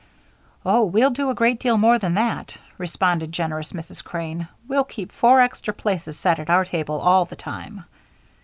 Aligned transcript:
"Oh, 0.65 0.83
we'll 0.83 1.11
do 1.11 1.29
a 1.29 1.35
great 1.35 1.59
deal 1.59 1.77
more 1.77 1.99
than 1.99 2.15
that," 2.15 2.57
responded 2.79 3.31
generous 3.31 3.71
Mrs. 3.71 4.03
Crane. 4.03 4.47
"We'll 4.67 4.83
keep 4.83 5.11
four 5.11 5.39
extra 5.41 5.75
places 5.75 6.17
set 6.17 6.39
at 6.39 6.49
our 6.49 6.65
table 6.65 6.99
all 6.99 7.25
the 7.25 7.35
time." 7.35 7.83